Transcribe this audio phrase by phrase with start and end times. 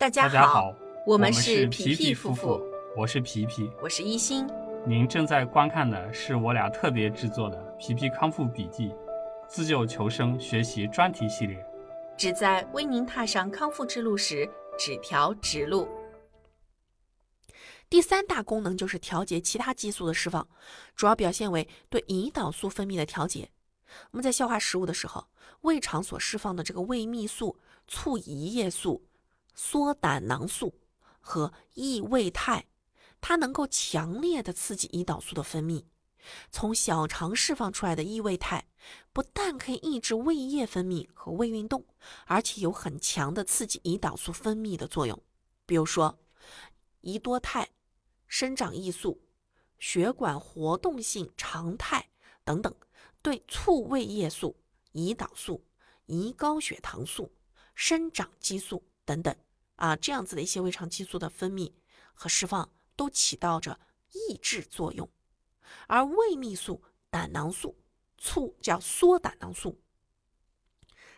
[0.00, 0.74] 大家大家好，
[1.04, 2.64] 我们是是皮皮皮夫夫妇，
[2.96, 3.70] 我是皮皮。
[3.82, 4.46] 我是一心。
[4.86, 8.88] 您正在观看的是我俩特别制作的《皮皮康复笔记》
[9.46, 11.62] 自救求生学习专题系列。
[12.16, 15.86] 旨在为您踏上康复之路时指条直路。
[17.90, 20.48] 第三大功能就是调节其他激素的释放，
[20.96, 23.50] 主要表现为对胰岛素分泌的调节。
[24.12, 25.26] 我们在消化食物的时候，
[25.60, 29.04] 胃肠所释放的这个胃泌素、促胰液素、
[29.62, 30.74] 缩胆囊素
[31.20, 32.64] 和异胃肽，
[33.20, 35.84] 它能够强烈的刺激胰岛素的分泌。
[36.50, 38.64] 从小肠释放出来的异胃肽，
[39.12, 41.84] 不但可以抑制胃液分泌和胃运动，
[42.24, 45.22] 而且有很强的刺激胰岛素分泌的作用。
[45.66, 46.18] 比如说，
[47.02, 47.68] 胰多肽、
[48.26, 49.20] 生长益素、
[49.78, 52.08] 血管活动性常态
[52.44, 52.74] 等等，
[53.20, 54.56] 对促胃液素、
[54.94, 55.62] 胰岛素、
[56.06, 57.30] 胰高血糖素、
[57.74, 59.36] 生长激素等等
[59.80, 61.72] 啊这样子的一些胃肠激素的分泌
[62.14, 63.80] 和释放，都起到着
[64.12, 65.08] 抑制作用。
[65.86, 67.76] 而胃泌素、胆囊素、
[68.18, 69.80] 促叫缩胆囊素，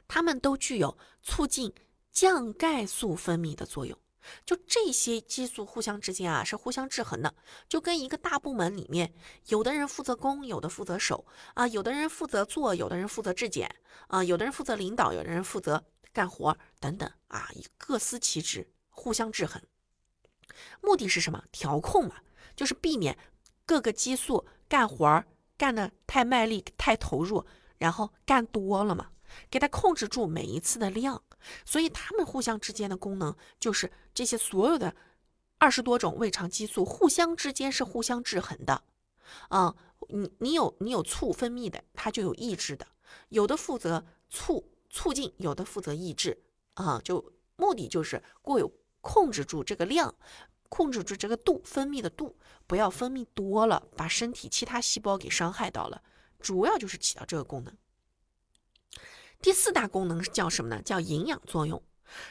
[0.07, 1.75] 它们都具有促进
[2.11, 3.99] 降钙素分泌的作用。
[4.47, 7.35] 就这些激素互相之间啊是互相制衡的，
[7.69, 9.13] 就跟一个大部门里面，
[9.49, 13.75] 有的人负责攻，有的负责守啊，有的人负责做，有的人负责质检
[14.07, 15.83] 啊，有的人负责领导，有的人负责
[16.13, 19.63] 干活等等啊，各司其职，互相制衡。
[20.81, 21.45] 目的是什么？
[21.51, 22.17] 调控嘛，
[22.55, 23.19] 就是避免
[23.65, 25.25] 各个激素干活
[25.57, 27.47] 干的太卖力、太投入，
[27.79, 29.11] 然后干多了嘛，
[29.51, 31.23] 给它控制住每一次的量。
[31.65, 34.95] 所以它们互相之间的功能就是这些所有的
[35.59, 38.85] 二十多种胃肠激素互相之间是互相制衡的。
[39.49, 39.75] 啊、
[40.09, 42.87] 你你有你有促分泌的，它就有抑制的，
[43.31, 46.39] 有的负责促促进，有的负责抑制
[46.75, 50.15] 啊、就目的就是过有控制住这个量，
[50.69, 56.03] 控制住这个度分泌的度，不要分泌多了，把身体其他细胞给伤害到了，
[56.39, 57.77] 主要就是起到这个功能。
[59.41, 60.81] 第四大功能是叫什么呢？
[60.83, 61.83] 叫营养作用，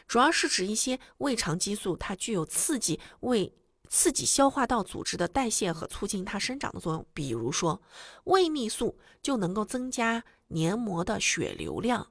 [0.07, 3.53] 主要是指一些胃肠激素，它具有刺激胃、
[3.89, 7.05] 刺激消化道组织的代谢和促进它生长的作用。
[7.13, 7.81] 比如说，
[8.23, 12.10] 胃泌素就能够增加黏膜的血流量，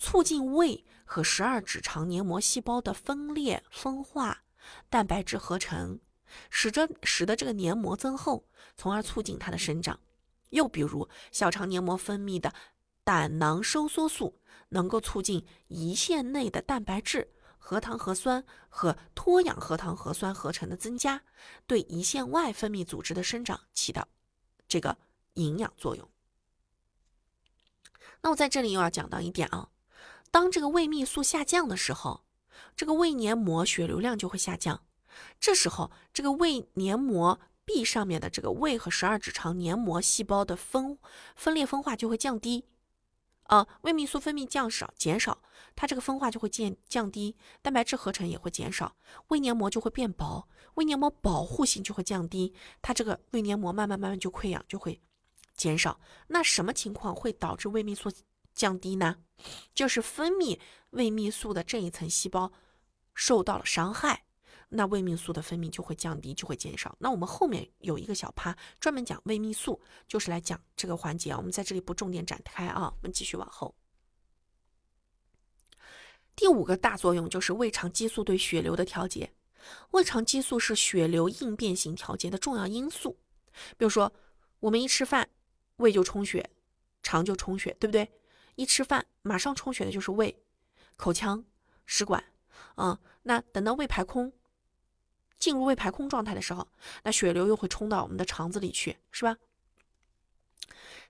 [0.00, 4.42] 促进胃和十二指肠黏膜细胞的分裂分化、
[4.88, 6.00] 蛋白质合成，
[6.48, 10.00] 使得使得这个黏膜增厚，从而促进它的生长。
[10.48, 12.52] 又比如，小肠黏膜分泌的
[13.04, 14.40] 胆囊收缩素
[14.70, 21.22] 能够促进胰腺内的蛋白质、核糖核酸和脱氧核糖核酸合成的增加，
[21.66, 24.08] 对胰腺外分泌组织的生长起到
[24.66, 24.96] 这个
[25.34, 26.08] 营养作用。
[28.22, 29.68] 那我在这里又要讲到一点啊，
[30.30, 32.24] 当这个胃泌素下降的时候，
[32.76, 34.82] 这个胃黏膜血流量就会下降，
[35.38, 40.98] 这时候这个胃黏膜壁上面的这个胃和十二指肠黏膜细胞的分
[41.34, 42.64] 分裂分化就会降低。
[43.44, 45.42] 啊，胃泌素分泌降少减少，
[45.74, 48.94] 它这个分化就会降降低，蛋白质合成也会减少，
[49.26, 55.00] 胃黏膜就会变薄，胃黏膜保护性就会降低，它这个胃黏膜慢慢慢慢就溃疡就会
[55.56, 55.98] 减少。
[56.28, 58.08] 那什么情况会导致胃泌素
[58.54, 59.16] 降低呢？
[59.74, 60.58] 就是分泌
[60.90, 62.52] 胃泌素的这一层细胞
[63.14, 64.24] 受到了伤害。
[64.72, 66.96] 那胃泌素的分泌就会降低，就会减少。
[67.00, 71.36] 那我们后面有一个小趴专门讲胃泌素，就是来讲这个环节啊。
[71.36, 73.74] 我们在这里不重点展开啊，我们继续往后。
[76.36, 79.32] 第五个大作用就是胃肠激素对血流的调节。
[79.90, 83.18] 胃肠激素是血流应变性调节的重要因素。
[83.76, 84.12] 比如说，
[84.60, 85.28] 我们一吃饭，
[85.76, 86.48] 胃就充血，
[87.02, 88.08] 肠就充血，对不对？
[88.60, 90.38] 一吃饭马上充血的就是胃、
[90.96, 91.42] 口腔、
[91.86, 92.22] 食管，
[92.74, 94.30] 啊、那等到胃排空。
[95.38, 96.68] 进入胃排空状态的时候，
[97.02, 99.38] 那血流又会冲到我们的肠子里去，是吧？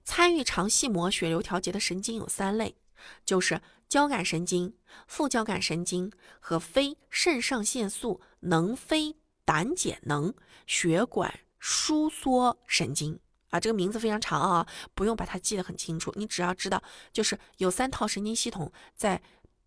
[0.05, 2.77] 参与肠系膜血流调节的神经有三类，
[3.25, 4.77] 就是交感神经、
[5.09, 10.33] 副交感神经和非肾上腺素能非胆碱能
[10.69, 13.19] 血管收缩神经
[13.51, 16.83] 啊，这个名字非常长啊，不用把它记得很清楚，你只要知道，
[17.13, 19.21] 就是有三套神经系统在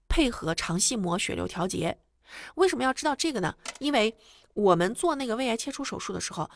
[0.09, 1.97] 配合肠系膜血流调节。
[2.55, 3.55] 为什么要知道这个呢？
[3.79, 4.15] 因为
[4.53, 6.49] 我们做那个胃癌切除手术的时候，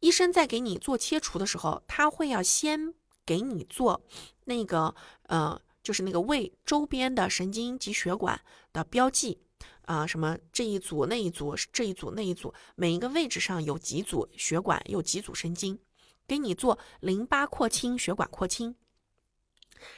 [0.00, 2.94] 医生在给你做切除的时候，他会要先
[3.24, 4.02] 给你做
[4.44, 4.94] 那个
[5.28, 8.40] 呃，就是那个胃周边的神经及血管
[8.72, 9.38] 的标记
[9.86, 15.78] 啊、什么这一组那一组这一组那一组，每一个位置上有几组血管，有几组神经，
[16.26, 18.74] 给你做淋巴扩清、血管扩清。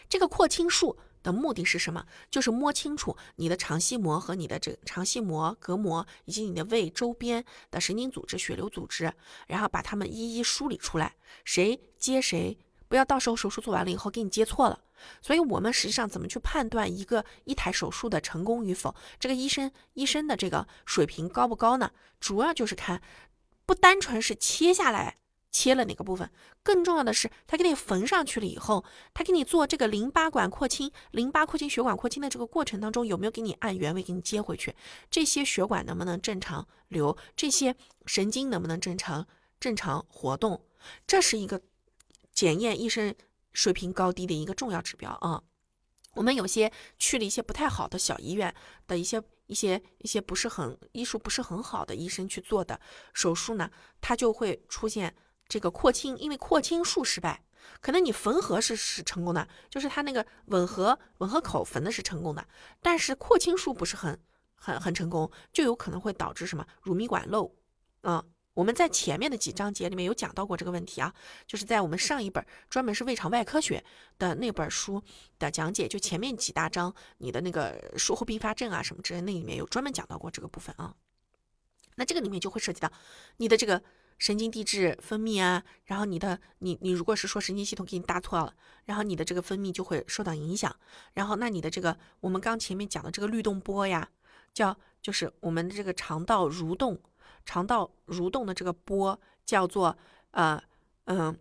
[0.09, 2.06] 这个扩清术的目的是什么？
[2.31, 9.12] 就是摸清楚你的肠系膜和你的这个肠系膜、隔膜以及你的胃周边的神经组织、血流组织，
[9.47, 12.56] 然后把它们一一梳理出来，谁接谁，
[12.88, 14.81] 不要到时候手术做完了以后给你接错了。
[15.20, 18.94] 所以，我们实际上怎么去判断一个一台手术的成功与否？
[19.19, 21.91] 这个医生医生的这个水平高不高呢？
[22.20, 23.03] 主要就是看，
[23.67, 25.19] 不单纯是切下来。
[25.55, 26.29] 切了哪个部分？
[26.65, 28.85] 更重要的是，他给你缝上去了以后，
[29.15, 34.75] 他给你做这个淋巴管扩清、淋巴扩清、血管扩清的这个过程当中，有没有给你按原位给你接回去？
[35.09, 37.17] 这些血管能不能正常流？
[37.37, 39.25] 这些神经能不能正常
[39.61, 40.61] 正常活动？
[41.06, 41.62] 这是一个
[42.33, 43.15] 检验医生
[43.53, 45.41] 水平高低的一个重要指标啊。
[46.15, 48.53] 我们有些去了一些不太好的小医院
[48.89, 52.81] 的一些一些一些不是很医术不是很好的医生去做的
[53.12, 53.71] 手术呢，
[54.01, 55.15] 他就会出现。
[55.46, 57.44] 这个扩清，因为扩清术失败，
[57.81, 62.46] 可能你缝合是是成功的，就是它那个吻合吻合口缝的是成功的，
[62.81, 64.19] 但是扩清术不是很
[64.55, 67.55] 很很成功，就有可能会导致什么乳糜管漏。
[68.02, 68.23] 嗯，
[68.55, 71.14] 我们在前面的几章节里面有讲到过这个问题啊，
[71.46, 73.85] 就是在我们上一本专门是胃肠外科学
[74.19, 75.02] 的那本书
[75.38, 80.94] 的讲解，就前面几大章，你的那个术后并发症啊什么之类，那里面有专门讲到过这个部分啊。
[81.96, 82.91] 那这个里面就会涉及到
[83.37, 83.82] 你的这个。
[84.19, 90.75] 神经递质分泌啊，然后你的你你如果是说神经系统给你搭错了，然后你的这个分泌就会受到影响，
[91.12, 94.08] 然后那你的这个我们刚前面讲的这个律动波呀，
[94.52, 96.99] 叫就是我们的这个肠道蠕动，
[97.44, 99.96] 肠道蠕动的这个波叫做
[100.31, 100.62] 呃
[101.05, 101.37] 嗯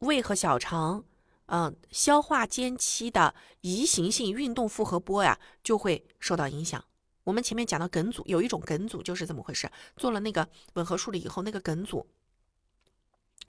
[0.00, 1.04] 胃和小肠
[1.46, 6.84] 嗯消化间期的移行性运动复合波呀，就会受到影响。
[7.24, 9.68] 我们前面讲到梗阻，有一种梗阻就是怎么回事？
[9.96, 12.06] 做了那个吻合术了以后，那个梗阻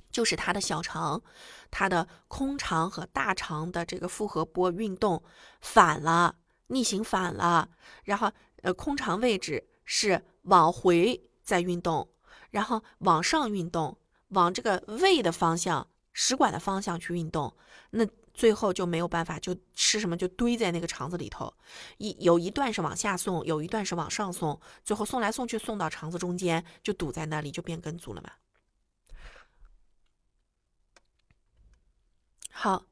[0.10, 1.22] 就是它的小肠、
[1.69, 5.22] 它的空肠和大肠的这个复合波运动
[5.60, 6.36] 反了，
[6.68, 7.69] 逆行反了，
[8.06, 8.31] 然后
[8.62, 12.10] 呃空肠位置是往回在运动，
[12.51, 13.98] 然后往上运动，
[14.30, 17.56] 往这个胃的方向、食管的方向去运动，
[17.92, 18.07] 那。
[18.36, 21.52] 最后就没有办法，就吃什么就堆在那个肠子里头，
[21.98, 28.32] 一有一段是往下送，有一段是往上送，最后送来送去送到肠子中间就堵在那里，就变梗阻了嘛。
[32.52, 32.86] 好，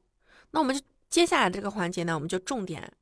[0.50, 2.96] 那我们就接下来这个环节呢，我们就重点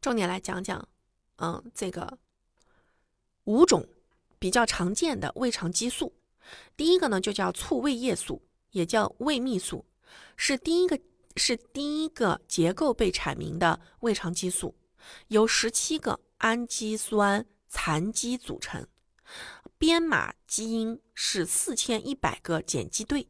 [0.00, 0.88] 重点来讲讲，
[1.36, 2.18] 嗯，这个
[3.44, 3.86] 五种
[4.38, 6.12] 比较常见的胃肠激素，
[6.76, 8.42] 第一个呢就叫促胃液素，
[8.72, 9.84] 也叫胃泌素。
[10.36, 10.98] 是第一个，
[11.36, 14.74] 是第一个结构被阐明的胃肠激素，
[15.28, 18.86] 由十七个氨基酸残基组成，
[19.78, 23.28] 编码基因是四千一百个碱基对，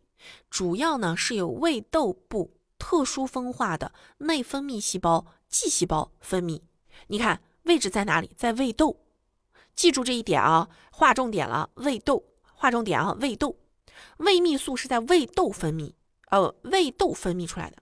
[0.51, 6.63] 主要呢是由胃窦部特殊分化的内分泌细胞 G 细胞分泌。
[7.09, 8.31] 你看位置在哪里？
[8.37, 9.01] 在胃窦，
[9.75, 11.71] 记住这一点啊，划重点了。
[11.75, 13.57] 胃窦，划重点啊，胃窦，
[14.19, 15.95] 胃泌素是在胃窦分泌。
[16.35, 17.81] 呃，胃窦分泌出来的，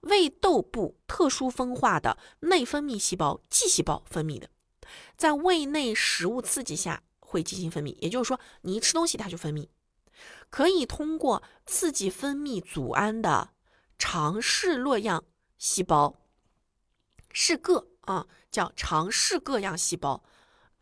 [0.00, 4.50] 胃窦部特殊分化的内分泌细胞 G 细胞分泌的，
[5.16, 9.68] 在胃内食物刺激下会进行分泌，也就是说，你一吃东西它就分泌，
[10.50, 13.50] 可以通过刺激分泌组胺的
[13.96, 15.22] 肠室络样
[15.56, 16.16] 细胞，
[17.32, 20.24] 是铬啊，叫肠室铬样细胞，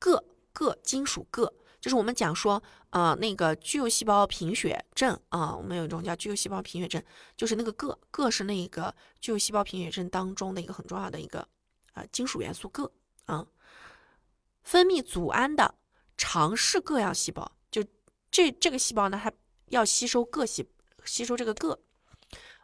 [0.01, 0.25] 铬
[0.55, 1.53] 铬金属铬。
[1.79, 2.63] 就是我们讲说，
[2.97, 7.05] 呃，那个巨幼细胞贫血症啊，我们有一种叫巨幼细胞贫血症，
[7.37, 11.47] 就是那个铬，铬是那个巨幼细胞贫血症当中的一个很重要的一个
[11.93, 12.91] 啊金属元素铬
[13.27, 13.47] 啊。
[14.63, 15.75] 分泌组胺的
[16.17, 17.85] 肠室铬样细胞，就
[18.31, 19.31] 这这个细胞呢，它
[19.67, 20.67] 要吸收铬细，
[21.05, 21.79] 吸收这个铬，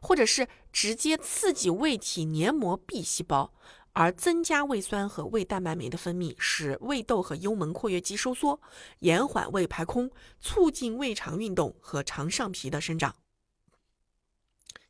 [0.00, 3.52] 或者是直接刺激胃体黏膜壁细胞。
[3.92, 8.61] 而增加胃酸和胃蛋白酶的分泌，使胃窦和幽门括约肌收缩，
[9.00, 13.14] 延缓胃排空，促进胃肠运动和肠上皮的生长。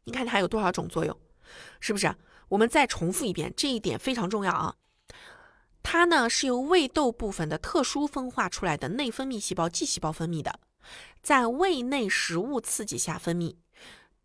[0.05, 1.17] 你看它有多少种作用，
[1.81, 2.15] 是不是？
[2.49, 4.77] 我们再重复一遍，这一点非常重要啊！
[5.83, 10.61] 它呢是由胃窦部分的特殊分化出来的内分泌细胞际细胞分泌的，
[11.23, 13.57] 在胃内食物刺激下分泌。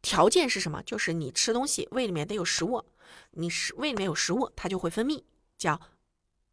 [0.01, 0.84] 条件是什么？
[0.84, 2.84] 就是你吃东西，胃里面得有食物。
[3.31, 5.23] 你食胃里面有食物，它就会分泌，
[5.57, 5.79] 叫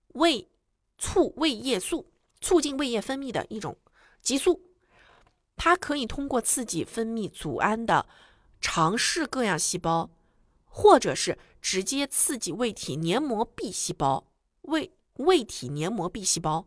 [0.08, 0.49] 胃
[0.99, 3.76] 促胃液素，促进胃液分泌的一种
[4.20, 4.61] 激素。
[5.56, 8.06] 它可以通过刺激分泌组胺的
[8.61, 10.11] 肠室各样细胞，
[10.64, 14.26] 或者是直接刺激胃体黏膜壁细胞、
[14.62, 16.66] 胃胃体黏膜壁细胞，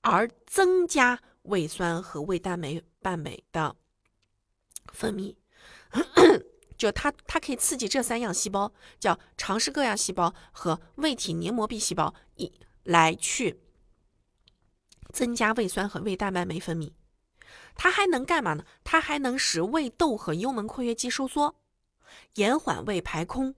[0.00, 2.58] 而增加胃酸和胃蛋
[3.00, 3.76] 白酶的
[4.92, 5.36] 分泌。
[6.76, 12.52] 就它它可以刺激这三样细胞，叫肠室各样细胞和胃体黏膜壁细胞，一
[12.82, 13.60] 来去
[15.12, 16.92] 增加胃酸和胃蛋白酶分泌。
[17.76, 18.64] 它还能干嘛呢？
[18.82, 21.56] 它还能使胃窦和幽门括约肌收缩，
[22.34, 23.54] 延缓胃排空。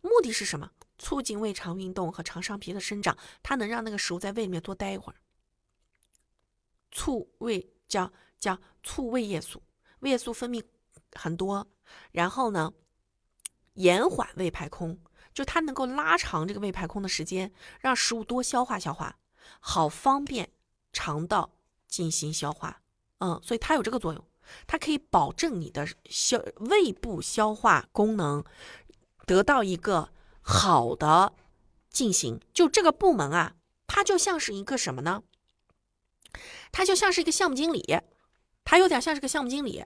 [0.00, 0.70] 目的是什么？
[0.98, 3.16] 促进胃肠运动和肠上皮的生长。
[3.42, 5.16] 它能让那个食物在胃里面多待一会儿，
[6.90, 9.62] 促胃叫叫促胃液素，
[10.00, 10.62] 胃液素分泌
[11.12, 11.66] 很多，
[12.12, 12.72] 然后呢，
[13.74, 14.98] 延缓胃排空，
[15.32, 19.18] 就它能够拉长这个胃排空的时间，让食物多消化消化，
[19.60, 20.50] 好方便
[20.92, 21.50] 肠道
[21.88, 22.82] 进行消化。
[23.18, 24.24] 嗯，所以它有这个作用，
[24.66, 28.44] 它可以保证你的消胃部消化功能
[29.26, 31.34] 得到一个好的
[31.90, 32.40] 进行。
[32.54, 35.22] 就这个部门啊，它就像是一个什么呢？
[36.72, 37.84] 它就像是一个项目经理，
[38.64, 39.84] 它有点像是个项目经理。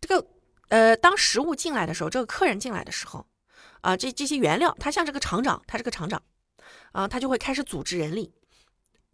[0.00, 0.26] 这个
[0.68, 3.26] 呃，当食物进来的时候，这个客人进来的时候，
[3.80, 6.22] 啊，这这些原料，他像这个厂长，他是个厂长，
[6.92, 8.32] 啊，他就会开始组织人力。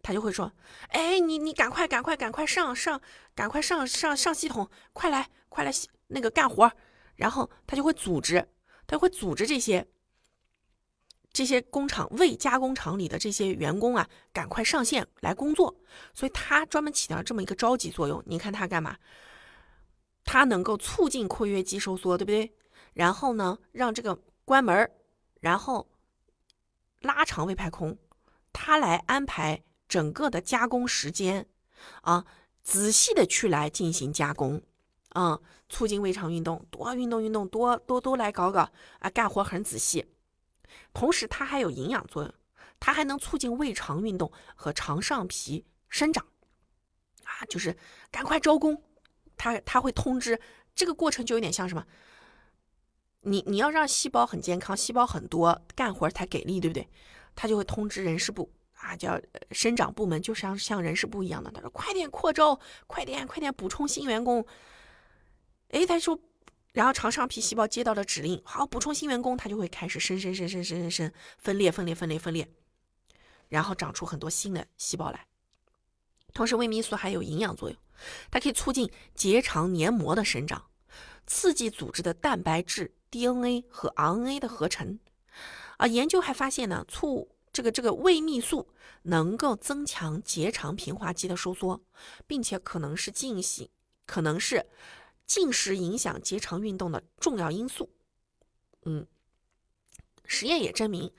[0.03, 0.53] 他就会说
[0.93, 3.01] ：“哎，你你赶快赶快赶快上上，
[3.33, 5.71] 赶快上上上系统，快来快来
[6.09, 6.71] 那个干活。”
[7.17, 8.47] 然后他就会组织，
[8.85, 9.87] 他会组织这些
[11.33, 15.75] 这些工厂未加工厂里的这些员工啊，赶快上线来工作。
[16.13, 18.21] 所以他专门起到这么一个召集作用。
[18.27, 18.95] 你看他干嘛？
[20.25, 22.53] 它能够促进括约肌收缩，对不对？
[22.93, 24.91] 然后呢，让这个关门
[25.39, 25.87] 然后
[26.99, 27.97] 拉长胃排空，
[28.51, 29.63] 它来安排。
[29.87, 31.47] 整个的加工时间，
[32.01, 32.25] 啊，
[32.63, 34.59] 仔细的去来进行加工，
[35.09, 35.39] 啊，
[35.69, 38.67] 促进胃肠运动，多运动运动，多多多来搞搞，
[38.97, 40.03] 啊，干活很仔细。
[40.91, 42.33] 同时，它还有营养作用，
[42.79, 46.25] 它还能促进胃肠运动和肠上皮生长，
[47.23, 47.77] 啊，就是
[48.09, 48.81] 赶快招工，
[49.53, 50.39] 他他会通知，
[50.73, 51.85] 这个过程就有点像什么？
[53.21, 56.87] 你你要让细胞很健康，细胞很多，干活才给力，对不对？
[57.35, 58.51] 他就会通知人事部。
[58.77, 59.19] 啊，叫
[59.51, 61.49] 生长部门，就像像人事部一样的。
[61.49, 64.45] 他说：“快点扩招，快点，快点补充新员工。”
[65.69, 66.19] 哎，他说，
[66.73, 72.47] 然后肠上皮细胞接到了指令，好，补充新员工，他就会开始生生生生生生生分裂分裂分裂分裂，
[73.47, 75.25] 然后长出很多新的细胞来。
[76.33, 77.79] 同时，胃泌素还有营养作用，
[78.31, 80.69] 它可以促进结肠黏膜的生长，
[81.25, 84.99] 刺激组织的蛋白质、DNA 和 RNA 的合成。
[85.77, 88.69] 啊，研究还发现呢，促这个这个胃泌素
[89.03, 91.81] 能够增强结肠平滑肌的收缩，
[92.25, 93.69] 并且可能是进行
[94.05, 94.65] 可能是
[95.25, 97.89] 进食影响结肠运动的重要因素。
[98.83, 99.05] 嗯，
[100.25, 101.11] 实验也证明，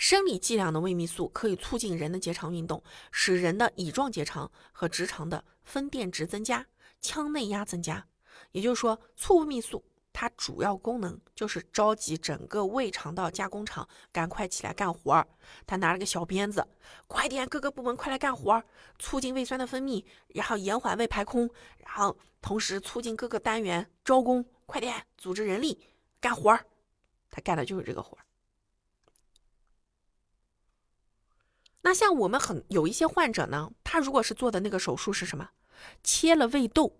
[0.00, 6.66] 生理剂量的胃泌素可以促进人的结肠运动，使人的乙状结肠和直肠的分电值增加，
[7.02, 8.06] 腔内压增加。
[8.52, 9.84] 也就是说，促胃泌素。
[10.10, 15.28] 它主要功能就是召集整个胃肠道加工厂赶快起来干活儿。
[15.66, 16.66] 他拿了个小鞭子，
[17.06, 18.64] 快点，各个部门快来干活儿，
[18.98, 25.78] 促进胃酸的分泌，然后延缓胃排空，然后同时促进各个单元招工，快点组织人力
[26.18, 26.64] 干活儿。
[27.30, 28.24] 他干的就是这个活儿。
[31.82, 35.50] 那像我们很有一些患者呢，他如果是做的那个手术是什么？
[36.02, 36.92] 切了胃窦，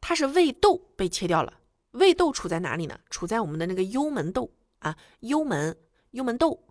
[0.00, 1.60] 他是胃窦被切掉了。
[1.92, 2.98] 胃窦处在哪里呢？
[3.10, 5.76] 处在我们的那个幽门窦啊，幽门
[6.12, 6.62] 幽门窦，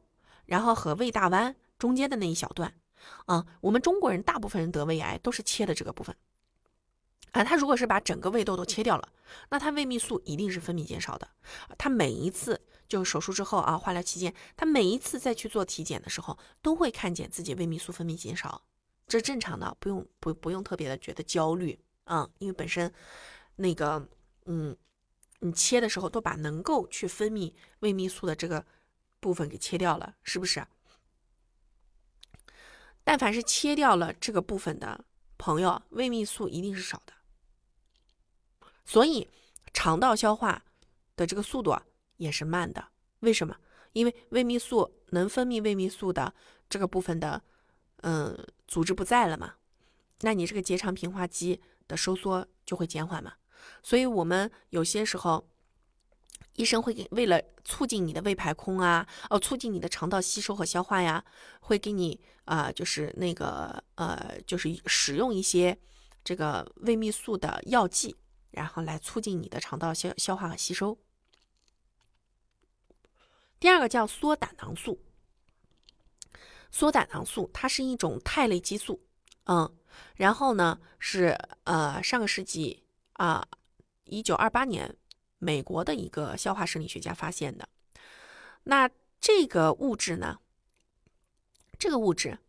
[0.45, 2.73] 然后和胃大弯中间的那一小段
[3.25, 3.45] 啊。
[3.61, 6.15] 我们中国人大部分人得胃癌都是切的这个部分
[7.31, 7.43] 啊。
[7.43, 9.09] 他如果是把整个胃窦都切掉了，
[9.49, 11.27] 那他胃泌素一定是分泌减少的。
[11.77, 18.63] 他每一次就手术之后啊，化疗期间，他每一次再去做体检的时候，都会看见自己胃泌素分泌减少，
[19.07, 22.93] 这正常的，不用不不用特别的觉得焦虑啊，因为本身
[23.55, 24.07] 那个
[24.45, 24.75] 嗯。
[25.43, 28.63] 你切的时候都把能够去分泌胃泌素的这个
[29.19, 30.63] 部分给切掉了，是不是？
[33.03, 35.03] 但凡是切掉了这个部分的
[35.39, 37.13] 朋友，胃泌素一定是少的。
[38.91, 39.25] 所以
[39.71, 40.61] 肠道消化
[41.15, 41.81] 的这个速度啊
[42.17, 42.89] 也是慢的。
[43.21, 43.55] 为什么？
[43.93, 46.33] 因为胃泌素能分泌胃泌素的
[46.69, 47.41] 这个部分的
[48.01, 49.53] 嗯组织不在了嘛，
[50.21, 53.31] 那你这个结肠平滑肌的收缩就会减缓嘛。
[53.81, 55.47] 所以，我们有些时候，
[56.57, 61.23] 医生会给为了促进你的胃排空啊，哦，促进你的肠道吸收和消化呀，
[61.61, 65.77] 会给你啊，就是那个呃，就是使用一些
[66.25, 68.17] 这个胃泌素的药剂，
[68.51, 70.97] 然后来促进你的肠道消消化和吸收。
[73.59, 75.01] 第二个叫缩胆囊素，
[76.71, 79.01] 缩胆囊素它是一种肽类激素，
[79.45, 79.75] 嗯，
[80.15, 82.83] 然后呢是呃上个世纪。
[83.13, 83.47] 啊，
[84.05, 84.97] 一九二八年，
[85.37, 87.69] 美国的一个消化生理学家发现的。
[88.63, 88.89] 那
[89.19, 90.39] 这个物质呢？
[91.77, 92.39] 这个物质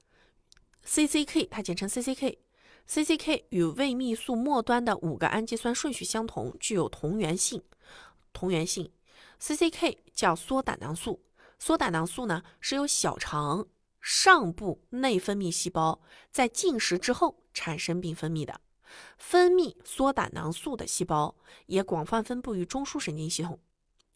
[0.87, 2.38] CCK，它简称 CCK
[2.89, 7.62] CCK 与胃泌素末端的五个氨基酸顺序相同，具有同源性。
[8.33, 8.91] 同源性
[9.41, 11.25] ，CCK 叫缩胆囊素。
[11.59, 13.67] 缩胆囊素呢，是由小肠
[14.01, 18.61] 上部内分泌细胞在进食之后产生并分泌的。
[19.17, 21.35] 分泌缩胆囊素的细胞
[21.67, 23.59] 也广泛分布于中枢神经系统，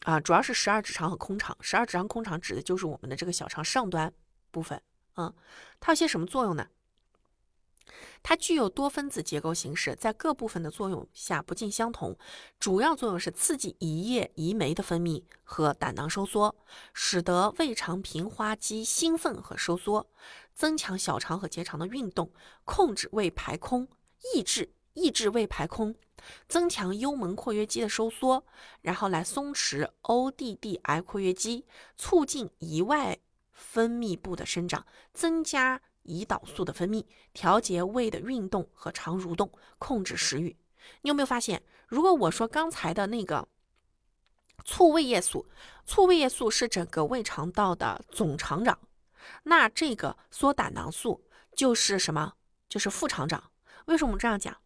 [0.01, 1.57] 啊，主要是十二指肠和空肠。
[1.61, 4.13] 十二指肠、空肠指的就是我们的这个小肠上端
[4.51, 4.83] 部分。
[5.15, 5.33] 嗯，
[5.81, 6.67] 它有些什么作用呢？
[8.23, 12.17] 它具有多分子结构形式，在各部分的作用下不尽相同。
[12.59, 16.55] 主要作用是刺激胰液胰酶的分泌和胆囊收缩，
[16.93, 20.07] 使得胃肠平滑肌兴奋和收缩，
[20.55, 22.31] 增强小肠和结肠的运动，
[22.65, 23.89] 控制胃排空，
[24.35, 25.95] 抑制抑制胃排空，
[26.49, 28.45] 增强幽门括约肌的收缩，
[28.83, 31.65] 然后来松弛 ODDI 括约肌，
[31.97, 33.19] 促进胰外
[33.53, 35.81] 分泌部的生长，增加。
[36.07, 40.57] 胰岛素的分泌，调节胃的运动和肠蠕动，控制食欲。
[41.03, 43.47] 你有没有发现，如果我说刚才的那个
[44.65, 45.47] 促胃液素，
[45.85, 48.79] 促胃液素是整个胃肠道的总厂长，
[49.43, 52.35] 那这个缩胆囊素就是什么？
[52.69, 53.51] 就是副厂长。
[53.87, 54.57] 为什么这样讲？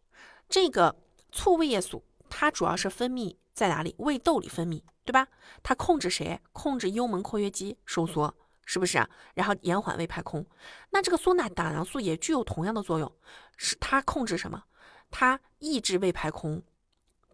[0.49, 0.95] 这个
[1.31, 3.95] 促胃液素它主要是分泌在哪里？
[3.99, 5.27] 胃窦里分泌，对吧？
[5.61, 6.39] 它控制谁？
[6.51, 8.35] 控制幽门括约肌收缩。
[8.65, 9.09] 是不是啊？
[9.33, 10.45] 然后延缓胃排空，
[10.91, 13.11] 那这个缩胆胆囊素也具有同样的作用，
[13.57, 14.63] 是它控制什么？
[15.09, 16.63] 它抑制胃排空，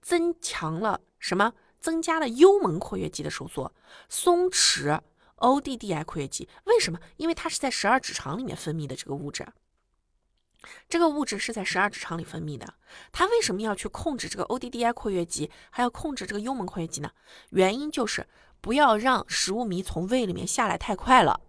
[0.02, 1.54] 增强了什么？
[1.80, 3.72] 增加了幽门括约肌的收缩，
[4.10, 5.00] 松弛
[5.36, 6.50] ODDI 括约肌。
[6.64, 7.00] 为什么？
[7.18, 9.46] 因为它是在十二指肠里面分泌的这个物质，
[10.90, 12.74] 这个物质是在十二指肠里分泌的。
[13.12, 17.12] 它为什么要去控制这个 ODDI 括约肌，还要控制这个幽门括约肌呢？
[17.52, 18.26] 原因就是。
[18.62, 21.42] 不要让食物糜从胃里面下来太快了。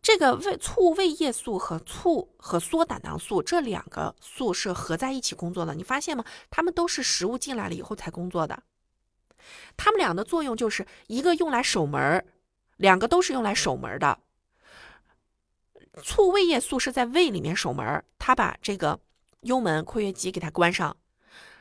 [0.00, 6.24] 这个胃促胃液素和促和缩胆囊素这两个素是合在一起工作的，你发现吗？
[6.50, 8.64] 它们都是食物进来了以后才工作的。
[9.76, 12.24] 它们俩的作用就是一个用来守门儿，
[12.78, 14.18] 两个都是用来守门的。
[16.02, 18.98] 促胃液素是在胃里面守门儿，它把这个
[19.42, 20.96] 幽门括约肌给它关上，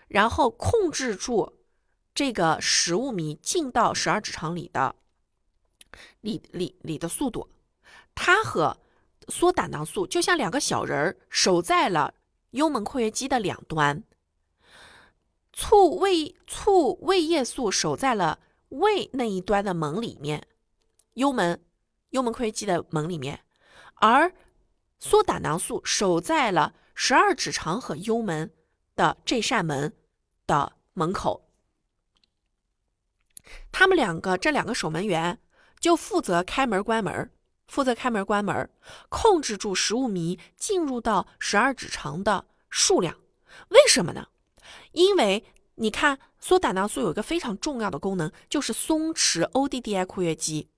[0.07, 1.60] 然后控制住。
[2.13, 4.95] 这个食物糜进到十二指肠里的
[6.21, 7.49] 里里里的速度，
[8.13, 8.77] 它和
[9.29, 12.13] 缩胆囊素就像两个小人儿守在了
[12.51, 14.03] 幽门括约肌的两端，
[15.53, 20.45] 促胃促胃液素守在了胃那一端的门里面，
[21.13, 21.63] 幽门
[22.09, 23.39] 幽门括约肌的门里面，
[23.95, 24.33] 而
[24.99, 28.51] 缩胆囊素守在了十二指肠和幽门
[28.95, 29.93] 的这扇门
[30.45, 31.47] 的门口。
[33.71, 35.39] 他们两个，这两个守门员
[35.79, 37.31] 就负责开门关门，
[37.67, 38.69] 负责开门关门，
[39.09, 43.15] 控制住食物糜进入到十二指肠的数量。
[43.69, 44.27] 为什么呢？
[44.91, 45.43] 因为
[45.75, 50.69] 你看，缩胆囊素有一个非常重要的功能，就是松弛 ODDI 括约肌。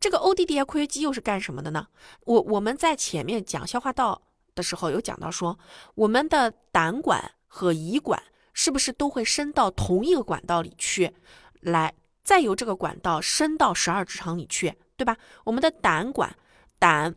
[0.00, 1.86] 这个 ODDI 括约肌又是干什么的呢？
[2.24, 4.20] 我我们在前面讲消化道
[4.54, 5.58] 的时候有讲到说，
[5.94, 8.20] 我们的胆管和胰管
[8.52, 11.14] 是不是都会伸到同一个管道里去？
[11.60, 15.16] 来，再由这个管道伸到十二指肠里去，对吧？
[15.44, 16.36] 我们的胆管，
[16.78, 17.14] 胆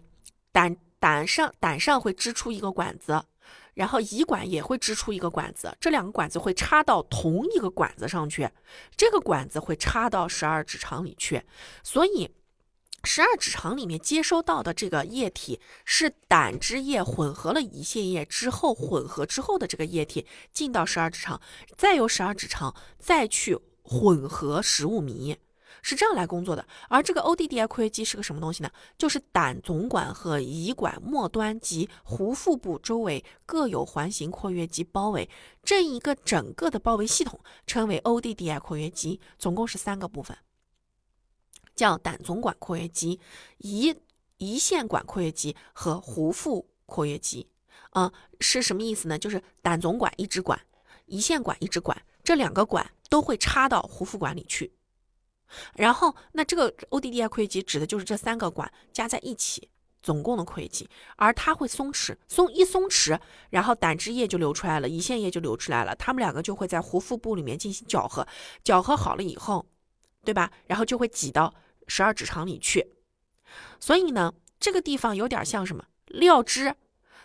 [0.52, 3.24] 胆胆上胆上会支出一个管子，
[3.74, 8.50] 然后胰管也会支出一个管子，这两个管子会插到同一个管子上去，
[8.96, 11.44] 这个管子会插到十二指肠里去，
[11.84, 12.30] 所以
[13.04, 21.42] 十二指肠里面接收到的这个液体是胆汁液混合了胰腺液之后混合之后的这个液体进到十二指肠，
[21.76, 23.58] 再由十二指肠再去。
[23.84, 25.38] 混合食物糜
[25.82, 28.70] 是这样来工作的，而这个 ODDI 括约肌是个什么东西呢？
[28.98, 35.28] 就是胆总管和胰管末端及壶腹部周围各有环形括约肌包围，
[35.64, 40.38] 这一个整个的包围系统称为 ODDI 括约肌，总共是三个部分，
[41.76, 43.20] 叫胆总管括约肌、
[43.62, 43.96] 胰
[44.38, 47.48] 胰腺管括约肌和壶腹括约肌。
[47.92, 49.18] 啊，是什么意思呢？
[49.18, 50.60] 就是胆总管一支管，
[51.08, 52.90] 胰腺管一支管，这两个管。
[53.12, 54.72] 都会插到壶腹管里去，
[55.76, 59.70] 然后那这个 ODDI 括约肌指的就是这三个管加在一起
[60.02, 63.20] 总共的括约肌，而它会松弛，松一松弛，
[63.50, 68.26] 然后胆汁液就流出来了，胰腺液就流出来了，它们两个就会在壶腹部里面进行搅和，
[68.64, 69.68] 搅和好了以后，
[70.24, 70.50] 对吧？
[70.68, 71.54] 然后就会挤到
[71.88, 72.94] 十二指肠里去。
[73.82, 76.74] 所以呢，这个地方有点像什么料汁，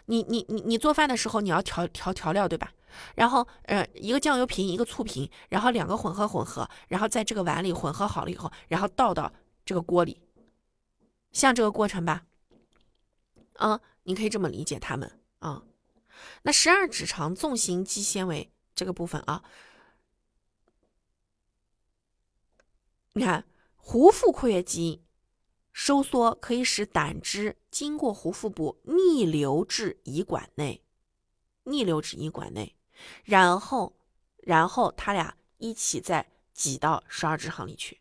[0.07, 2.73] 你你你你做饭的时候你要调调调料，对吧？
[3.15, 9.33] 然后呃一个酱油瓶一个醋瓶，然后两个混合混合，然后在这个碗里混合好了以后，然后倒到
[9.65, 10.21] 这个锅里，
[11.33, 12.25] 像这个过程吧，
[13.55, 15.63] 啊，你可以这么理解它们啊。
[16.43, 19.43] 那十二指肠纵行肌纤维这个部分啊，
[23.13, 23.45] 你看
[23.77, 25.03] 壶腹括约肌
[25.73, 30.83] 收缩可以使胆汁经过壶腹部逆流至胰管内，
[31.65, 32.76] 逆流至胰管内，
[33.25, 33.97] 然后
[34.43, 38.01] 然后它俩一起再挤到十二指肠里去，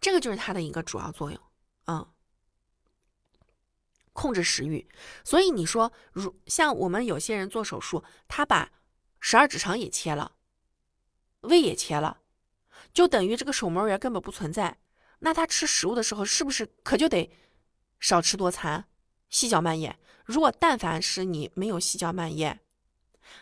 [0.00, 1.40] 这个就是它的一个主要作用
[1.84, 2.12] 啊。
[4.12, 4.86] 控制食欲，
[5.24, 8.70] 所以你说，如像我们有些人做手术，他把
[9.20, 10.36] 十二指肠也切了，
[11.42, 12.20] 胃也切了，
[12.92, 14.78] 就等于这个手膜炎根本不存在。
[15.20, 17.30] 那他吃食物的时候，是不是可就得
[17.98, 18.86] 少吃多餐，
[19.30, 19.98] 细嚼慢咽？
[20.30, 22.60] 如果但凡是你没有细嚼慢咽，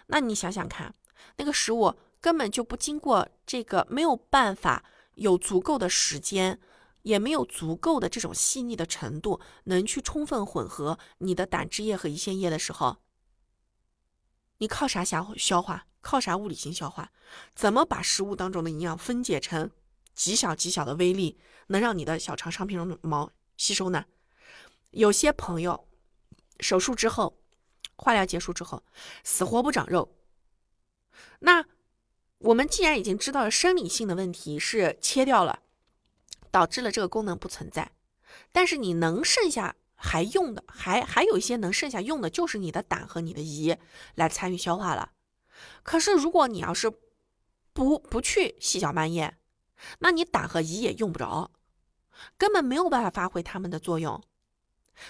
[0.06, 0.94] 那你想想看，
[1.36, 4.84] 那个食物根本就不经过这个，没有办法
[5.16, 6.58] 有足够的时间。
[7.02, 12.98] 也没有足够的这种细腻的程度，能去充分混合你的胆汁液和胰腺液的时候，
[14.58, 15.86] 你靠啥消消化？
[16.02, 17.10] 靠啥物理性消化？
[17.54, 19.70] 怎么把食物当中的营养分解成
[20.14, 24.04] 极小极小的微粒，能让你的小肠上皮绒毛吸收呢？
[24.90, 25.87] 有些朋友
[26.60, 27.38] 手术之后，
[27.96, 28.82] 化疗结束之后，
[29.24, 30.16] 死活不长肉。
[31.40, 31.64] 那
[32.38, 35.60] 我们既然已经知道了生理性的问题是切掉了。
[36.50, 37.92] 导致了这个功能不存在，
[38.52, 43.76] 但是你能剩下还用的，还还有一些能剩下用的，就是你的胆和你的胰
[44.14, 45.12] 来参与消化了。
[45.82, 46.90] 可是如果你要是
[47.74, 49.38] 不不去细嚼慢咽，
[49.98, 51.50] 那你胆和胰也用不着，
[52.38, 54.24] 根本没有办法发挥它们的作用。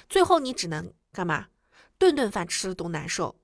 [0.09, 1.49] 最后你只能干嘛？
[1.99, 3.37] 顿顿饭吃的都难受，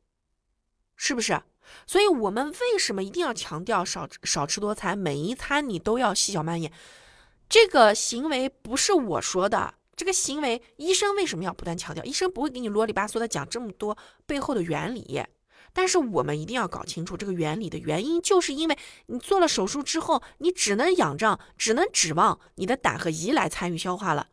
[0.96, 1.42] 是不是？
[1.86, 6.70] 所以我们为什么一定要强调少少吃多餐，每一餐你都要细嚼慢咽？
[7.48, 12.04] 这个行为不是我说的，这个行为医生为什么要不断强调？
[12.04, 13.96] 医生不会给你啰里吧嗦的讲这么多
[14.26, 15.24] 背后的原理，
[15.72, 24.28] 但是我们一定要搞清楚这个原理的原因，就是因为你做了手术之后，你只能仰仗，只能指望你的胆和胰来参与消化了，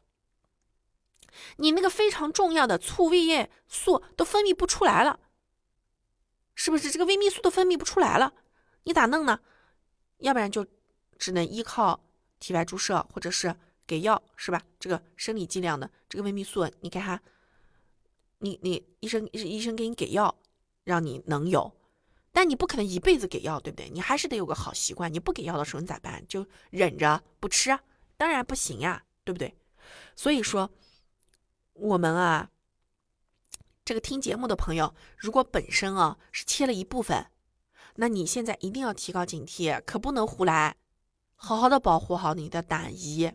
[1.57, 5.19] 你那个非常重要的促胃液素都分泌不出来了，
[6.55, 6.91] 是不是？
[6.91, 8.33] 这个胃泌素都分泌不出来了，
[8.83, 9.39] 你咋弄呢？
[10.17, 10.65] 要不然就
[11.17, 11.99] 只能依靠。
[12.43, 14.59] 体外注射或者是给药是吧？
[14.79, 17.21] 这个生理剂量的这个胃泌素，你给他，
[18.39, 20.35] 你你医生医生给你给药，
[20.83, 21.71] 让你能有，
[22.31, 23.87] 但你不可能一辈子给药，对不对？
[23.91, 25.13] 你还是得有个好习惯。
[25.13, 26.25] 你不给药的时候你咋办？
[26.27, 27.77] 就忍着不吃？
[28.17, 29.53] 当然不行呀，对不对？
[30.15, 30.67] 所以说，
[31.73, 32.49] 我们啊，
[33.83, 37.27] 这个听节目的朋友，如果本身啊是切了一部分，
[37.95, 40.75] 那你现在一定要提高警惕，可不能胡来。
[41.35, 43.33] 好好的保护好你的胆胰，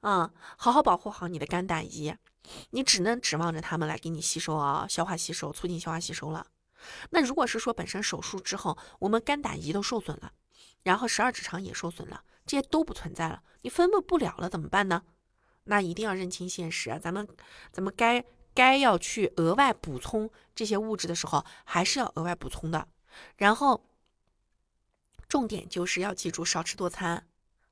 [0.00, 2.16] 嗯，好好保护好你的肝胆胰，
[2.70, 6.44] 你只能指望着他们来给你吸收啊，消化吸收，促进消化吸收了。
[7.10, 10.32] 那如果是说本身手术之后，我们肝胆胰都受损了，
[10.82, 15.04] 然后十二指肠也受损了，这些都不存在了，你分布不了了，怎么办呢？
[15.64, 17.28] 那一定要认清现实啊，咱们
[17.70, 22.88] 咱们该该要去额外补充这些物质的时候，还是要额外补充的，
[23.36, 23.84] 然后。
[25.28, 27.26] 重点就是要记住少吃多餐，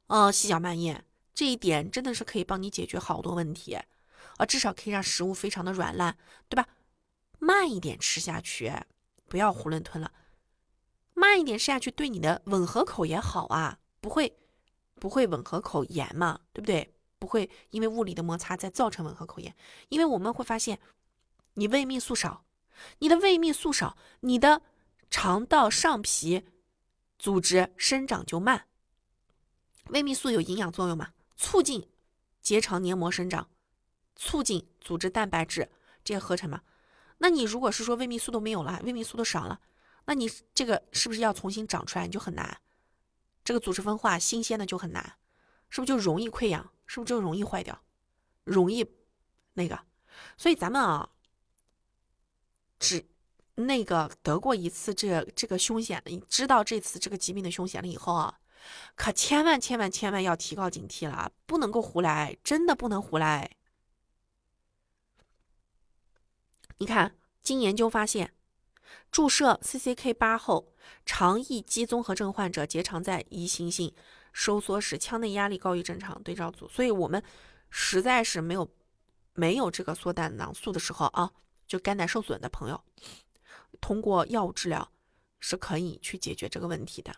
[0.07, 6.17] 哦，细嚼慢咽，这一点真的是可以帮你解决好多问题，啊，至少可以让食物非常的软烂，
[6.49, 6.67] 对吧？
[7.39, 8.73] 慢一点吃下去，
[9.29, 10.11] 不要囫囵吞了，
[11.13, 14.39] 慢一点吃下去对你的吻合口也好啊，不会
[14.95, 16.95] 不会吻合口炎嘛，对不对？
[17.21, 19.55] 不会因为物理的摩擦再造成吻合口炎，
[19.91, 20.81] 因为我们会发现，
[21.55, 22.45] 你胃泌素少，
[22.99, 24.63] 你的胃泌素少，你的
[25.09, 26.45] 肠道上皮。
[27.19, 28.67] 组织生长就慢，
[29.89, 31.13] 胃泌素有营养作用嘛？
[31.37, 31.87] 促进
[32.41, 33.51] 结肠黏膜生长，
[34.17, 35.71] 促进组织蛋白质
[36.03, 36.63] 这些合成嘛？
[37.19, 39.61] 那你如果是说胃泌素都没有了，胃泌素都少了，
[40.07, 42.07] 那你这个是不是要重新长出来？
[42.07, 42.59] 你就很难，
[43.45, 45.19] 这个组织分化新鲜的就很难，
[45.69, 46.73] 是不是就容易溃疡？
[46.91, 47.81] 是不是就容易坏掉？
[48.43, 48.85] 容易
[49.53, 49.79] 那个？
[50.37, 51.11] 所以咱们啊，
[52.81, 53.07] 只。
[53.55, 58.41] 那个得过一次这这个凶险的，知道这次这个疾病的凶险了以后啊，
[58.97, 63.51] 可千万千万千万要提高警惕了，不能够胡来，真的不能胡来。
[66.79, 68.33] 你看，经研究发现，
[69.13, 70.73] 注射 CCK 八后，
[71.05, 73.95] 肠易激综合症患者结肠在移行性
[74.33, 77.23] 收缩时，腔内压力高于正常对照组，所以我们
[77.69, 78.71] 实在是没有
[79.35, 81.31] 没有这个缩胆囊素的时候啊。
[81.67, 82.83] 就肝胆受损的朋友，
[83.81, 84.91] 通过药物治疗
[85.39, 87.15] 是可以去解决这个问题的。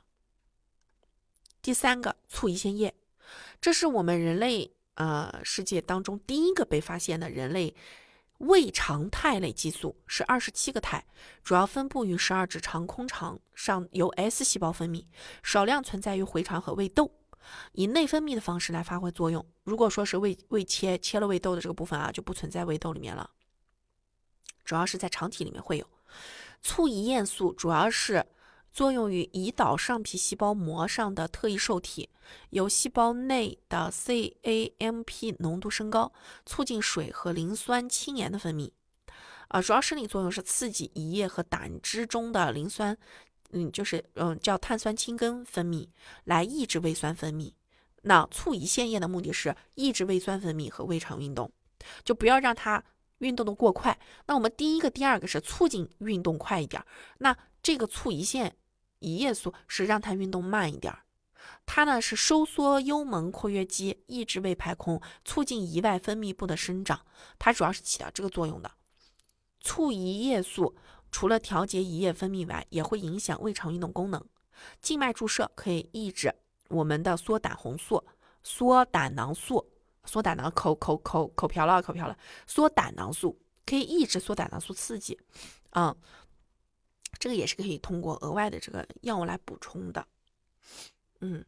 [1.62, 2.94] 第三个，促胰腺液，
[3.62, 7.74] 这是我们人类呃世界当中第一个被发现的人类
[8.42, 11.04] 胃肠肽类激素，是二十七个肽，
[11.44, 15.06] 主要分布于十二指肠、空肠上，由 S 细胞分泌，
[15.44, 17.10] 少量存在于回肠和胃窦。
[17.72, 19.44] 以内分泌的方式来发挥作用。
[19.62, 23.30] 如果说是胃胃切切了胃窦的这个部分啊，就不存在胃窦里面了，
[24.64, 25.86] 主要是在肠体里面会有。
[26.60, 28.26] 促胰腺素主要是
[28.72, 32.08] 作用于胰岛上皮细胞膜上的特异受体，
[32.50, 36.10] 由细胞内的 cAMP 浓度升高，
[36.46, 38.70] 促进水和磷酸氢盐的分泌。
[39.48, 42.96] 啊，主要生理作用是刺激胰液和胆汁中的磷酸。
[43.50, 45.86] 嗯，就是嗯，叫碳酸氢根分泌
[46.24, 47.52] 来抑制胃酸分泌。
[48.04, 51.52] 那促胰腺液的目的是抑制胃酸分泌和胃肠运动，
[52.02, 52.82] 就不要让它
[53.18, 53.98] 运动的过快。
[54.26, 56.82] 那我们第一个、第二个是促进运动快一点，
[57.18, 58.56] 那这个促胰腺
[59.02, 61.00] 胰液素是让它运动慢一点儿。
[61.66, 67.04] 它呢是收缩幽门括约肌，抑制胃排空，促进胰外分泌部的生长。
[67.38, 68.70] 它主要是起到这个作用的。
[69.60, 70.74] 促胰液素。
[71.14, 74.24] 除了调节胰液分泌外，也会影响胃肠运动功能。
[74.80, 76.34] 静脉注射可以抑制
[76.70, 78.02] 我们的缩胆红素、
[78.42, 79.62] 缩胆囊素、
[80.06, 85.20] 缩胆囊口口口口瓢了口瓢了，缩胆囊素可以抑制缩胆囊素刺激。
[85.72, 85.94] 嗯，
[87.18, 90.06] 这个也是可以通过额外的这个药物来补充的。
[91.20, 91.44] 嗯，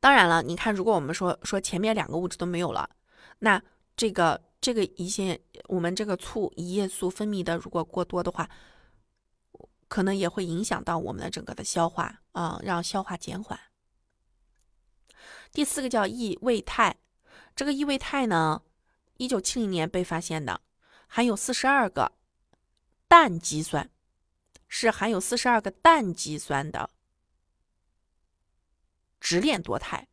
[0.00, 2.88] 当然了，你看，如果我们说说前面两个物质都没有了，
[3.38, 3.62] 那
[3.96, 4.42] 这个。
[4.58, 8.50] 这个胰腺，我们这个促胰液素分泌的如果过多的话，
[9.86, 13.60] 可能也会影响到我们的整个的消化啊，让消化减缓。
[15.52, 16.96] 第四个叫异胃肽，
[17.54, 18.62] 这个异胃肽呢，
[19.18, 20.60] 一九七零年被发现的，
[21.06, 22.10] 含有四十二个
[23.08, 23.90] 氮基酸，
[24.68, 26.90] 是含有四十二个氮基酸的
[29.20, 30.08] 直链多肽。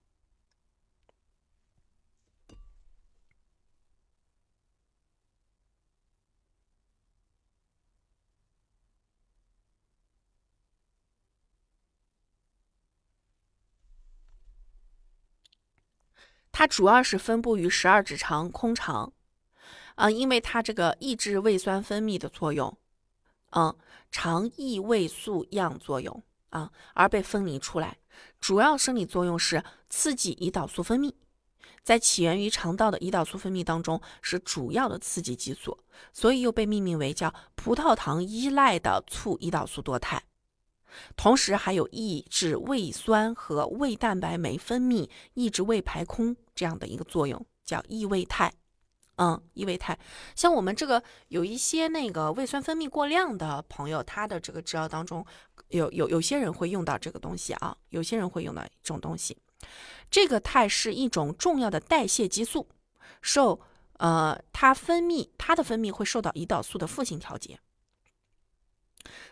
[16.56, 19.12] 它主要是分布于十二指肠、空肠，
[19.96, 22.78] 啊，因为它这个抑制胃酸分泌的作用，
[23.56, 23.76] 嗯，
[24.12, 27.98] 肠异胃素样作用啊，而被分离出来。
[28.40, 31.14] 主要生理作用是刺激胰岛素分泌，
[31.84, 35.80] 在起源于肠道的胰岛素分泌当中是主要的刺激激素，
[36.12, 40.24] 所以又被命名为叫葡萄糖依赖的促胰岛素多肽。
[41.16, 48.54] 同时还有抑制胃酸和胃蛋白酶分泌、抑制胃排空这样的一个作用，叫异胃肽。
[49.18, 49.98] 嗯，异胃肽，
[50.36, 55.24] 像我们这个有一些那个胃酸分泌过量的朋友，他的这个治疗当中，
[55.68, 59.38] 有有有些人会用到这个东西啊，有些人会用到这种东西。
[60.10, 62.68] 这个肽是一种重要的代谢激素，
[63.22, 63.62] 受
[64.00, 67.60] 呃它分泌，它的分泌会受到胰岛素的负性调节。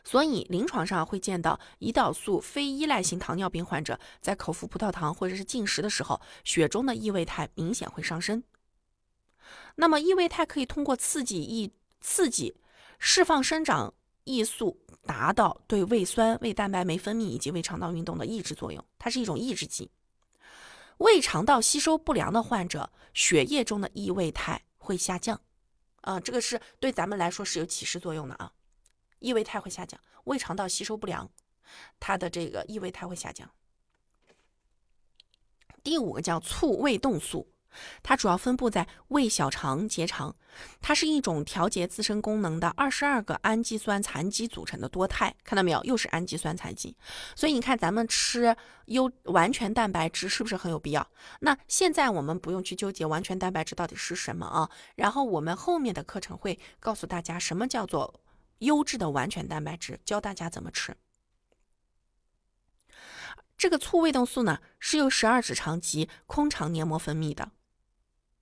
[0.04, 8.44] 所以，临床上会见到胰岛素非依赖型糖尿病患者在口服葡萄糖或者是进食的时候，血中的异位肽明显会上升。
[9.76, 12.56] 那么，异胃肽可以通过刺激抑刺激
[13.00, 18.84] 释放生长抑素，达到对胃酸、胃蛋白酶分泌以及胃肠道运动的抑制作用。
[19.00, 19.90] 它是一种抑制剂。
[20.98, 25.42] 胃肠道吸收不良的患者，血液中的异胃肽会下降。
[26.02, 28.52] 啊，这个是对咱们来说是有启示作用的啊。
[29.20, 31.30] 异胃肽会下降，胃肠道吸收不良，
[32.00, 33.50] 它的这个异胃肽会下降。
[35.84, 37.51] 第五个叫促胃动素，
[38.04, 40.36] 它主要分布在胃小肠、结肠，
[40.82, 45.84] 它是一种调节自身功能的二十二个氨基酸残基组成的多肽，看到没有？
[45.84, 46.96] 又是氨基酸残基。
[47.36, 48.56] 所以你看，咱们吃
[48.86, 51.08] 优完全蛋白质是不是很有必要？
[51.40, 58.22] 那现在我们不用去纠结完全蛋白质到底是什么啊，然后我们后面的课程会告诉大家什么叫做。
[58.62, 60.96] 优质的完全蛋白质，教大家怎么吃。
[63.58, 67.50] 这个促胃动素呢，是由十二指肠及空肠黏膜分泌的，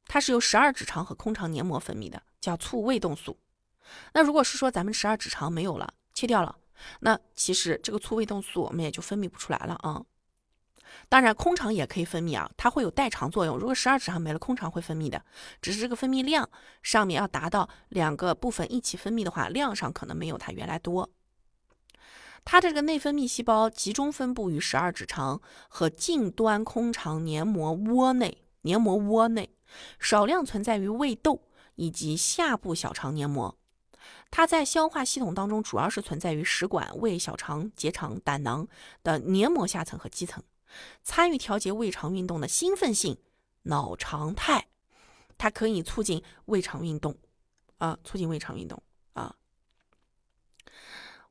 [0.09, 3.37] 它是由十二指肠和空肠黏膜分泌的，叫促胃动素。
[4.13, 6.57] 那如果是说咱们十二指肠没有了，切掉了，
[7.01, 10.03] 那其实这个促胃动素我们也就分泌不出来了啊。
[11.07, 13.55] 当然，空肠也可以分泌啊，它会有代偿作用。
[13.55, 15.23] 如果十二指肠没了，空肠会分泌的，
[15.61, 16.49] 只是这个分泌量
[16.81, 21.07] 上面要达到两个部分一起分泌的话，量上可能没有它原来多。
[22.43, 29.51] 它这个内分泌细胞集中分布于十二指肠和近端空肠黏膜窝内，黏膜窝内
[29.99, 31.41] 少量存在于胃窦，
[31.75, 33.57] 以及下部小肠黏膜。
[34.31, 38.67] 它在消化系统当中主要是存在于食管、胃、小肠、结肠、胆囊
[39.03, 40.43] 的黏膜下层和基层，
[41.03, 43.17] 参与调节胃肠运动的兴奋性
[43.63, 44.67] 脑常态，
[45.37, 47.17] 它可以促进胃肠运动，
[47.77, 48.81] 啊，促进胃肠运动
[49.13, 49.35] 啊。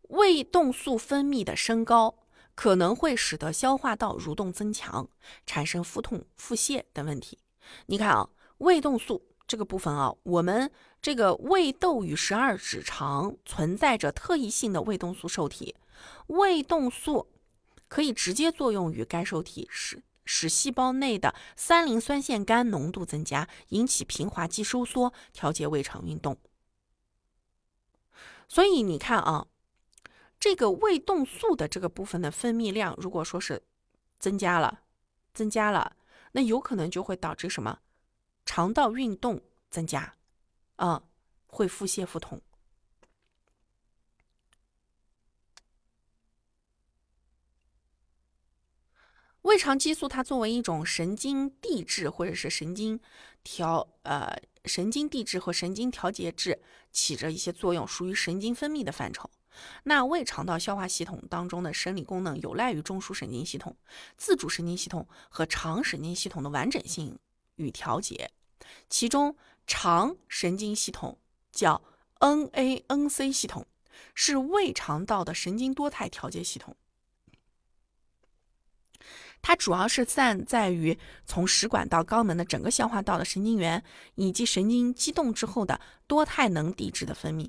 [0.03, 5.09] 胃动素分泌的升高，可能会使得消化道蠕动增强，
[5.47, 7.39] 产生腹痛、腹泻等问题。
[7.87, 8.29] 你看啊，
[8.59, 9.25] 胃动素。
[9.47, 15.75] 这个部分啊，我们这个胃窦与十二指肠存在着特异性的胃动素受体，
[16.27, 17.27] 胃动素
[17.89, 26.37] 可以直接作用于该受体，使使细胞内的三磷酸腺苷浓度增加，引起平滑肌收缩，调节胃肠运动。
[28.49, 29.47] 所以你看啊，
[30.39, 33.63] 这个胃动素的这个部分的分泌量，如果说是
[34.19, 34.81] 增加了，
[35.33, 35.97] 增加了，
[36.33, 37.81] 那有可能就会导致什么？
[38.45, 40.17] 肠道运动增加，
[40.77, 41.03] 啊，
[41.47, 42.41] 会腹泻腹痛。
[49.43, 53.01] 胃肠激素它作为一种神经递质或者是神经
[53.43, 54.37] 调呃
[54.67, 56.61] 神经递质和神经调节质，
[56.91, 59.31] 起着一些作用，属于神经分泌的范畴。
[59.85, 63.77] 那胃肠道消化系统当中的生理功能有赖于中枢神经系统、
[64.17, 67.19] 自主神经系统和肠神经系统的完整性
[67.57, 68.31] 与调节。
[68.89, 71.19] 其中，肠神经系统
[71.51, 71.83] 叫
[72.21, 73.67] NANC 系统，
[74.15, 76.77] 是胃肠道的神经多态调节系统。
[79.41, 83.83] 它主要是散在于从食管到肛门的整个消化道的神经元，
[84.17, 87.49] 以及神经激动之后的多肽能递质的分泌。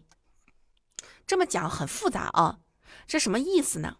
[1.29, 2.57] 这么讲很复杂啊，
[3.05, 3.97] 这什么意思呢？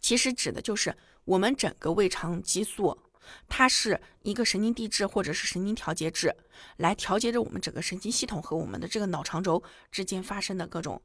[0.00, 2.98] 其实指的就是我们整个胃肠激素。
[3.46, 6.34] 它是一个神经递质或者是神经调节质，
[6.78, 11.02] 来调节着我们整个神经系统和我们的这个脑肠轴之间发生的各种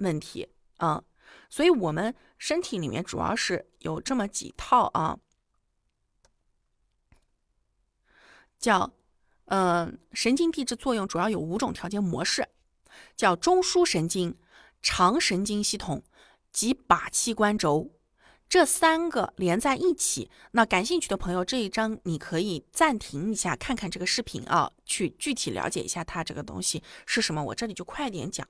[0.00, 1.02] 问题啊。
[1.48, 5.18] 所以，我们身体里面主要是有这么几套啊，
[8.58, 8.92] 叫
[9.46, 12.46] 嗯神经递质作用主要有五种调节模式，
[13.16, 14.38] 叫中枢神经、
[14.82, 16.02] 肠神经系统
[16.52, 17.90] 及靶器官轴。
[18.48, 27.44] 这三个连在一起，那感兴趣的朋友，这一章你可以暂停一下，看看这个视频啊，去具体了解一下它这个东西是什么。
[27.44, 28.48] 我这里就快点讲。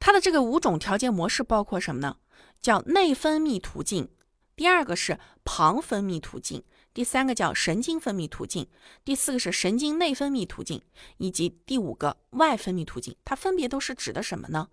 [0.00, 2.16] 它的这个五种调节模式包括什么呢？
[2.60, 4.08] 叫内分泌途径，
[4.56, 6.64] 第二个是旁分泌途径，
[6.98, 8.66] 第三个叫神经分泌途径，
[9.04, 10.82] 第四个是神经内分泌途径，
[11.18, 13.14] 以及第五个外分泌途径。
[13.24, 14.68] 它分别都是指的什么呢？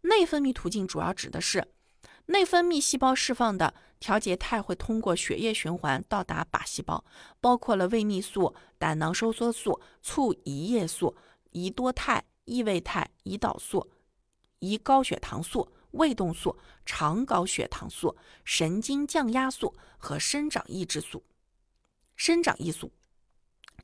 [0.00, 1.68] 内分泌途径主要指的是。
[2.28, 7.04] 内分泌细胞释放的调节肽会通过血液循环到达靶细胞，
[7.42, 11.14] 包括了胃泌素、胆囊收缩素、促胰液素、
[11.52, 13.86] 胰多肽、异位肽、胰岛素、
[14.60, 21.22] 胰高血糖素、胃动素、肠高血糖素、神经降压素和生长抑制素、
[22.16, 22.90] 生长抑素。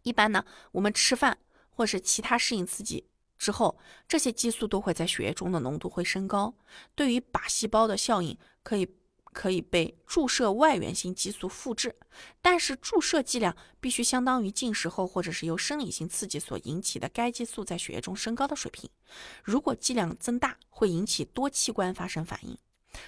[0.02, 1.38] 一般呢，我们吃饭
[1.70, 3.06] 或是其他适应刺激。
[3.38, 6.54] 之后，这些激素都会在血液中的浓度会升高。
[6.94, 8.88] 对于靶细胞的效应，可以
[9.24, 11.96] 可以被注射外源性激素复制，
[12.40, 18.88] 但是注射剂量必须相当于进食后或者是由生理性刺激所引起的该激素在血液中升高的水平。
[19.42, 22.56] 如果剂量增大，会引起多器官发生反应。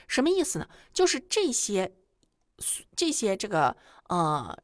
[0.08, 0.68] 什么意思呢？
[0.92, 1.94] 就是这些
[2.96, 3.76] 这些这个
[4.08, 4.58] 呃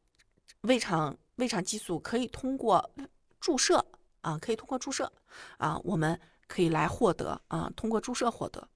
[0.61, 2.91] 胃肠胃肠激素可以通过
[3.39, 3.85] 注射。
[4.21, 5.11] 啊，可以通过注射
[5.57, 8.69] 啊，我们可以来获得啊，通过注射获得。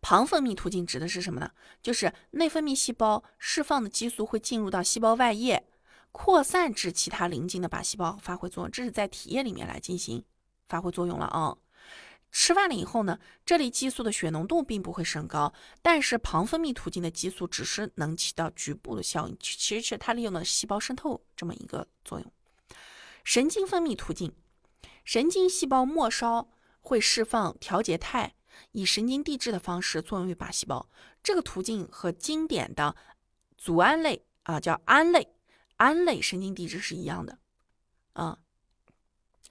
[0.00, 1.50] 旁分泌途径指的是什么呢？
[1.82, 5.66] 就是内分泌细胞释放的激素会进入到细胞外液，
[6.12, 10.24] 扩散至其他邻近的靶细胞发挥作用，这是在体液里面来进行
[10.68, 11.58] 发挥作用了啊。
[12.32, 22.32] 吃饭了以后呢，这类激素的血浓度并不会升高，但是旁分泌途径的激素只是能起到局部的效应，其实是它利用了细胞渗透这么一个作用。
[23.24, 24.34] 神经分泌途径，
[25.04, 26.48] 神经细胞末梢
[26.80, 28.34] 会释放调节肽，
[28.72, 30.88] 以神经递质的方式作用于靶细胞。
[31.22, 32.94] 这个途径和经典的
[33.56, 35.34] 组胺类啊，叫胺类
[35.78, 37.38] 胺类神经递质是一样的
[38.12, 38.38] 啊。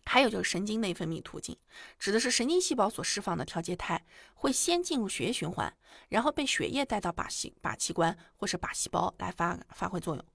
[0.05, 1.57] 还有就是神经内分泌途径，
[1.99, 5.75] 指的是神经细胞所释放的调节肽会先进入血液循环，
[6.07, 10.25] 然后被血液带到靶细靶器官或是靶细胞来发发挥作用。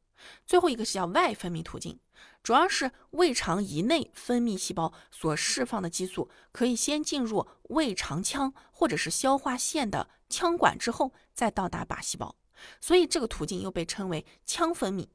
[0.45, 1.99] 最后一个是叫外分泌途径，
[2.43, 12.37] 主要是胃肠胰内分泌细胞所释放的激素，可以先进入胃肠腔或者是消化腺的腔管之后，再到达靶细胞，
[12.83, 15.09] 所以这个途径又被称为腔分泌。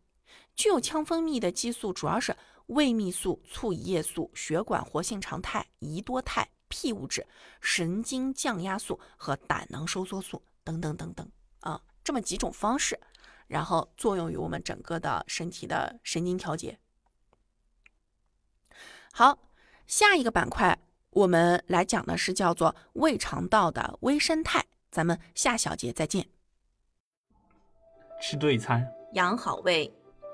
[0.56, 2.36] 具有腔分泌的激素主要是
[2.68, 7.26] 胃泌素、促胰液素、血管活性常态、胰多肽、P 物质、
[7.62, 13.00] 神经降压素和胆囊收缩素等等等等啊，这么几种方式，
[13.48, 16.80] 然后作用于我们整个的身体的神经调节。
[19.12, 19.38] 好，
[19.88, 20.78] 下一个板块
[21.12, 26.28] 我们来讲的是叫做胃肠道的微生态，咱们下小节再见。
[28.20, 29.94] 吃对餐，养好胃。